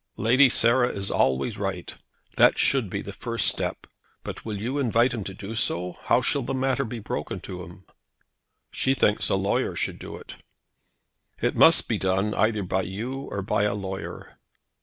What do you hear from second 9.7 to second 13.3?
should do it." "It must be done either by you